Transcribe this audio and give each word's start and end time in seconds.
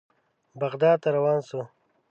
بغداد 0.61 0.97
ته 1.03 1.09
روان 1.15 1.39
شوو. 1.47 1.63